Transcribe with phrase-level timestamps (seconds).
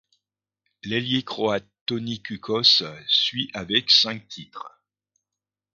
[0.81, 4.83] L'ailier croate Toni Kukoč suit avec cinq titres.